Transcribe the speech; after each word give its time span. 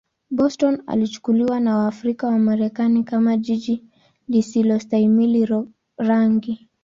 Boston 0.31 0.81
ilichukuliwa 0.93 1.59
na 1.59 1.77
Waafrika-Wamarekani 1.77 3.03
kama 3.03 3.37
jiji 3.37 3.83
lisilostahimili 4.27 5.65
rangi. 5.97 6.69